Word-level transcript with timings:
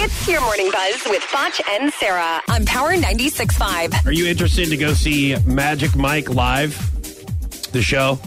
It's 0.00 0.28
your 0.28 0.40
morning 0.40 0.70
buzz 0.70 1.02
with 1.06 1.22
Foch 1.24 1.58
and 1.70 1.92
Sarah 1.94 2.40
on 2.48 2.64
Power 2.66 2.92
96.5. 2.92 4.06
Are 4.06 4.12
you 4.12 4.28
interested 4.28 4.68
to 4.68 4.76
go 4.76 4.92
see 4.92 5.34
Magic 5.44 5.96
Mike 5.96 6.30
live? 6.30 6.72
The 7.72 7.82
show? 7.82 8.20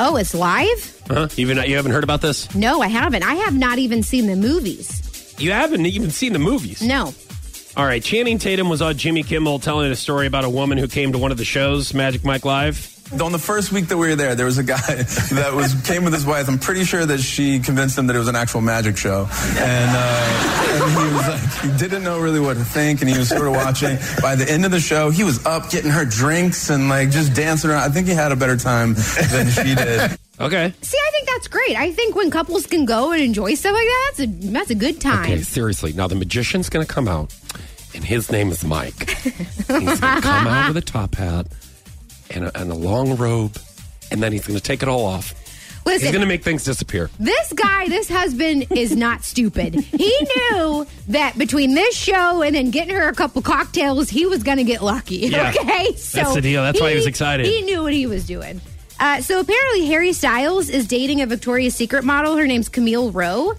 Oh, 0.00 0.16
it's 0.16 0.34
live? 0.34 1.02
Huh? 1.06 1.28
Even 1.36 1.58
you 1.58 1.76
haven't 1.76 1.92
heard 1.92 2.04
about 2.04 2.22
this? 2.22 2.54
No, 2.54 2.80
I 2.80 2.86
haven't. 2.86 3.22
I 3.22 3.34
have 3.34 3.54
not 3.54 3.78
even 3.78 4.02
seen 4.02 4.28
the 4.28 4.36
movies. 4.36 5.34
You 5.38 5.52
haven't 5.52 5.84
even 5.84 6.10
seen 6.10 6.32
the 6.32 6.38
movies. 6.38 6.80
No. 6.80 7.12
All 7.76 7.84
right. 7.84 8.02
Channing 8.02 8.38
Tatum 8.38 8.70
was 8.70 8.80
on 8.80 8.96
Jimmy 8.96 9.22
Kimmel 9.22 9.58
telling 9.58 9.92
a 9.92 9.96
story 9.96 10.26
about 10.26 10.44
a 10.44 10.50
woman 10.50 10.78
who 10.78 10.88
came 10.88 11.12
to 11.12 11.18
one 11.18 11.30
of 11.30 11.36
the 11.36 11.44
shows, 11.44 11.92
Magic 11.92 12.24
Mike 12.24 12.46
Live. 12.46 12.97
On 13.12 13.32
the 13.32 13.38
first 13.38 13.72
week 13.72 13.88
that 13.88 13.96
we 13.96 14.08
were 14.08 14.16
there, 14.16 14.34
there 14.34 14.44
was 14.44 14.58
a 14.58 14.62
guy 14.62 14.76
that 15.32 15.52
was 15.54 15.74
came 15.86 16.04
with 16.04 16.12
his 16.12 16.26
wife. 16.26 16.46
I'm 16.46 16.58
pretty 16.58 16.84
sure 16.84 17.06
that 17.06 17.18
she 17.20 17.58
convinced 17.58 17.96
him 17.96 18.06
that 18.08 18.16
it 18.16 18.18
was 18.18 18.28
an 18.28 18.36
actual 18.36 18.60
magic 18.60 18.98
show, 18.98 19.26
and, 19.56 19.90
uh, 19.94 20.82
and 20.82 20.90
he 20.92 21.14
was 21.16 21.28
like, 21.28 21.72
he 21.72 21.78
didn't 21.78 22.02
know 22.02 22.20
really 22.20 22.38
what 22.40 22.58
to 22.58 22.64
think, 22.64 23.00
and 23.00 23.08
he 23.08 23.16
was 23.16 23.30
sort 23.30 23.46
of 23.46 23.54
watching. 23.54 23.96
By 24.20 24.34
the 24.36 24.46
end 24.50 24.66
of 24.66 24.72
the 24.72 24.80
show, 24.80 25.08
he 25.08 25.24
was 25.24 25.44
up 25.46 25.70
getting 25.70 25.90
her 25.90 26.04
drinks 26.04 26.68
and 26.68 26.90
like 26.90 27.10
just 27.10 27.34
dancing 27.34 27.70
around. 27.70 27.82
I 27.82 27.88
think 27.88 28.08
he 28.08 28.14
had 28.14 28.30
a 28.30 28.36
better 28.36 28.56
time 28.58 28.94
than 28.94 29.48
she 29.48 29.74
did. 29.74 30.18
Okay. 30.40 30.72
See, 30.82 30.98
I 30.98 31.10
think 31.10 31.28
that's 31.28 31.48
great. 31.48 31.76
I 31.76 31.90
think 31.92 32.14
when 32.14 32.30
couples 32.30 32.66
can 32.66 32.84
go 32.84 33.12
and 33.12 33.22
enjoy 33.22 33.54
stuff 33.54 33.72
like 33.72 33.86
that, 33.86 34.12
that's 34.16 34.20
a 34.20 34.50
that's 34.52 34.70
a 34.70 34.74
good 34.74 35.00
time. 35.00 35.24
Okay, 35.24 35.42
seriously. 35.42 35.94
Now 35.94 36.08
the 36.08 36.14
magician's 36.14 36.68
going 36.68 36.86
to 36.86 36.92
come 36.92 37.08
out, 37.08 37.34
and 37.94 38.04
his 38.04 38.30
name 38.30 38.50
is 38.50 38.64
Mike. 38.64 39.10
He's 39.10 39.66
going 39.66 39.86
to 39.86 40.20
come 40.20 40.46
out 40.46 40.68
with 40.68 40.76
a 40.76 40.86
top 40.86 41.14
hat 41.14 41.46
and 42.30 42.44
a, 42.44 42.60
and 42.60 42.70
a 42.70 42.74
long 42.74 43.16
robe, 43.16 43.56
and 44.10 44.22
then 44.22 44.32
he's 44.32 44.46
going 44.46 44.58
to 44.58 44.62
take 44.62 44.82
it 44.82 44.88
all 44.88 45.04
off. 45.04 45.34
Listen, 45.86 46.02
He's 46.02 46.10
going 46.12 46.20
to 46.20 46.26
make 46.28 46.44
things 46.44 46.64
disappear. 46.64 47.08
this 47.18 47.52
guy, 47.54 47.88
this 47.88 48.10
husband 48.10 48.66
is 48.72 48.94
not 48.94 49.24
stupid. 49.24 49.74
He 49.74 50.14
knew 50.52 50.86
that 51.08 51.38
between 51.38 51.74
this 51.74 51.96
show 51.96 52.42
and 52.42 52.54
then 52.54 52.70
getting 52.70 52.94
her 52.94 53.08
a 53.08 53.14
couple 53.14 53.40
cocktails, 53.40 54.10
he 54.10 54.26
was 54.26 54.42
going 54.42 54.58
to 54.58 54.64
get 54.64 54.82
lucky. 54.82 55.16
Yeah. 55.28 55.54
Okay, 55.58 55.94
so 55.94 56.18
That's 56.18 56.34
the 56.34 56.40
deal. 56.42 56.62
That's 56.62 56.78
why 56.78 56.90
he 56.90 56.96
was 56.96 57.06
excited. 57.06 57.46
He 57.46 57.62
knew 57.62 57.82
what 57.82 57.94
he 57.94 58.04
was 58.06 58.26
doing. 58.26 58.60
Uh, 59.00 59.22
so 59.22 59.40
apparently, 59.40 59.86
Harry 59.86 60.12
Styles 60.12 60.68
is 60.68 60.86
dating 60.86 61.22
a 61.22 61.26
Victoria's 61.26 61.74
Secret 61.74 62.04
model. 62.04 62.36
Her 62.36 62.46
name's 62.46 62.68
Camille 62.68 63.10
Rowe. 63.10 63.54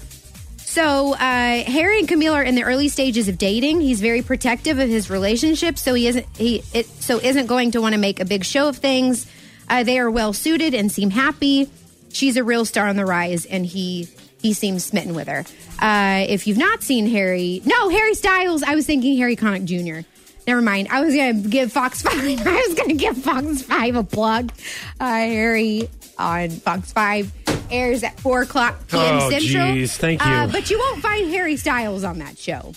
So 0.70 1.16
uh, 1.16 1.18
Harry 1.18 1.98
and 1.98 2.08
Camille 2.08 2.36
are 2.36 2.44
in 2.44 2.54
the 2.54 2.62
early 2.62 2.90
stages 2.90 3.28
of 3.28 3.40
dating. 3.40 3.82
He's 3.82 4.02
very 4.02 4.22
protective 4.22 4.78
of 4.78 4.88
his 4.88 5.10
relationship, 5.10 5.80
so 5.80 5.96
he 5.96 6.08
isn't 6.08 6.28
he 6.38 6.64
it, 6.76 6.86
so 6.86 7.18
isn't 7.18 7.48
going 7.48 7.72
to 7.72 7.82
want 7.82 7.94
to 7.96 8.00
make 8.00 8.20
a 8.20 8.26
big 8.26 8.46
show 8.46 8.70
of 8.70 8.78
things. 8.78 9.26
Uh, 9.68 9.84
they 9.84 9.98
are 9.98 10.12
well 10.12 10.32
suited 10.32 10.76
and 10.76 10.92
seem 10.92 11.10
happy. 11.10 11.72
She's 12.14 12.38
a 12.38 12.44
real 12.44 12.66
star 12.66 12.88
on 12.88 12.98
the 12.98 13.06
rise, 13.08 13.48
and 13.48 13.66
he 13.66 14.10
he 14.44 14.54
seems 14.54 14.86
smitten 14.86 15.16
with 15.16 15.28
her. 15.28 15.44
Uh, 15.82 16.26
if 16.30 16.46
you've 16.46 16.60
not 16.60 16.84
seen 16.84 17.10
Harry, 17.10 17.64
no 17.66 17.90
Harry 17.90 18.14
Styles. 18.14 18.62
I 18.62 18.76
was 18.76 18.86
thinking 18.86 19.18
Harry 19.18 19.36
Connick 19.36 19.66
Jr. 19.66 20.08
Never 20.46 20.62
mind. 20.62 20.90
I 20.92 21.02
was 21.02 21.16
gonna 21.16 21.34
give 21.34 21.74
Fox 21.74 22.02
Five. 22.04 22.46
I 22.46 22.66
was 22.68 22.76
gonna 22.76 22.94
give 22.94 23.18
Fox 23.18 23.64
Five 23.64 23.96
a 23.96 24.04
plug. 24.04 24.52
Uh, 25.00 25.08
Harry 25.08 25.90
on 26.20 26.52
Fox 26.52 26.94
Five 26.94 27.34
airs 27.72 28.04
at 28.04 28.20
four 28.20 28.42
o'clock 28.42 28.88
p.m. 28.88 29.20
Oh, 29.22 29.30
Central. 29.30 29.74
geez. 29.74 29.98
Thank 29.98 30.24
you. 30.24 30.32
Uh, 30.32 30.48
but 30.48 30.70
you 30.70 30.80
won't 30.80 31.02
find 31.02 31.30
Harry 31.30 31.56
Styles 31.58 32.04
on 32.04 32.20
that 32.20 32.38
show. 32.38 32.74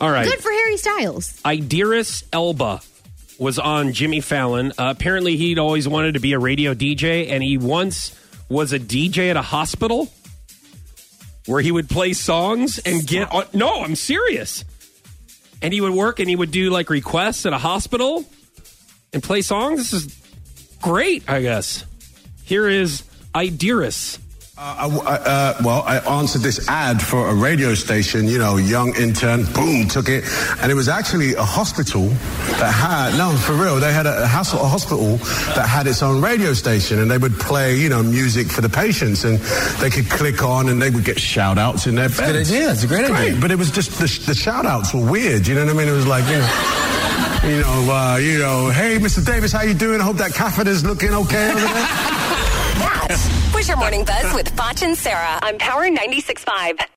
All 0.00 0.10
right. 0.10 0.26
Good 0.26 0.40
for 0.40 0.50
Harry 0.50 0.76
Styles. 0.76 1.40
Idris 1.46 2.24
Elba 2.32 2.80
was 3.38 3.58
on 3.58 3.92
Jimmy 3.92 4.20
Fallon. 4.20 4.72
Uh, 4.72 4.94
apparently, 4.96 5.36
he'd 5.36 5.58
always 5.58 5.86
wanted 5.88 6.14
to 6.14 6.20
be 6.20 6.32
a 6.32 6.38
radio 6.38 6.74
DJ, 6.74 7.30
and 7.30 7.42
he 7.42 7.58
once 7.58 8.18
was 8.48 8.72
a 8.72 8.78
DJ 8.78 9.30
at 9.30 9.36
a 9.36 9.42
hospital 9.42 10.08
where 11.46 11.60
he 11.60 11.72
would 11.72 11.88
play 11.88 12.12
songs 12.12 12.78
and 12.78 13.06
get 13.06 13.30
on. 13.32 13.44
No, 13.52 13.82
I'm 13.82 13.96
serious. 13.96 14.64
And 15.62 15.72
he 15.72 15.80
would 15.80 15.92
work 15.92 16.20
and 16.20 16.28
he 16.28 16.36
would 16.36 16.50
do 16.50 16.70
like 16.70 16.88
requests 16.88 17.44
at 17.44 17.52
a 17.52 17.58
hospital 17.58 18.24
and 19.12 19.22
play 19.22 19.42
songs. 19.42 19.90
This 19.90 20.04
is 20.04 20.78
great, 20.80 21.28
I 21.28 21.42
guess. 21.42 21.84
Here 22.44 22.68
is 22.68 23.02
Idris. 23.36 24.18
I, 24.62 24.88
I, 24.88 25.14
uh, 25.16 25.54
well, 25.64 25.82
I 25.86 26.00
answered 26.18 26.42
this 26.42 26.68
ad 26.68 27.00
for 27.00 27.28
a 27.28 27.34
radio 27.34 27.72
station, 27.72 28.28
you 28.28 28.36
know, 28.36 28.58
young 28.58 28.94
intern, 28.94 29.46
boom, 29.54 29.88
took 29.88 30.10
it. 30.10 30.22
And 30.60 30.70
it 30.70 30.74
was 30.74 30.86
actually 30.86 31.32
a 31.32 31.42
hospital 31.42 32.08
that 32.58 32.70
had, 32.70 33.16
no, 33.16 33.34
for 33.38 33.54
real, 33.54 33.80
they 33.80 33.90
had 33.90 34.04
a, 34.04 34.24
a, 34.24 34.26
hospital 34.26 35.16
that 35.54 35.66
had 35.66 35.86
its 35.86 36.02
own 36.02 36.20
radio 36.20 36.52
station 36.52 36.98
and 36.98 37.10
they 37.10 37.16
would 37.16 37.38
play, 37.38 37.74
you 37.74 37.88
know, 37.88 38.02
music 38.02 38.48
for 38.48 38.60
the 38.60 38.68
patients 38.68 39.24
and 39.24 39.38
they 39.80 39.88
could 39.88 40.10
click 40.10 40.42
on 40.42 40.68
and 40.68 40.82
they 40.82 40.90
would 40.90 41.06
get 41.06 41.18
shout 41.18 41.56
outs 41.56 41.86
in 41.86 41.94
their 41.94 42.10
beds. 42.10 42.20
good 42.20 42.36
idea. 42.36 42.70
It's 42.70 42.84
a 42.84 42.86
great 42.86 43.10
idea. 43.10 43.40
But 43.40 43.50
it 43.50 43.56
was 43.56 43.70
just, 43.70 43.92
the, 43.92 44.26
the 44.26 44.34
shout 44.34 44.66
outs 44.66 44.92
were 44.92 45.10
weird, 45.10 45.46
you 45.46 45.54
know 45.54 45.64
what 45.64 45.74
I 45.74 45.78
mean? 45.78 45.88
It 45.88 45.92
was 45.92 46.06
like, 46.06 46.24
you 46.24 46.36
know, 46.36 47.48
you 47.48 47.62
know, 47.62 47.90
uh, 47.90 48.16
you 48.20 48.38
know, 48.38 48.68
hey, 48.68 48.98
Mr. 48.98 49.24
Davis, 49.24 49.52
how 49.52 49.62
you 49.62 49.72
doing? 49.72 50.02
I 50.02 50.04
hope 50.04 50.18
that 50.18 50.34
catheter's 50.34 50.84
looking 50.84 51.14
okay 51.14 51.50
over 51.50 51.60
there. 51.60 52.19
That 52.80 53.50
was 53.54 53.68
your 53.68 53.76
morning 53.76 54.04
buzz 54.04 54.32
with 54.34 54.48
Foch 54.56 54.82
and 54.82 54.96
Sarah 54.96 55.38
on 55.42 55.58
Power 55.58 55.88
96.5. 55.88 56.80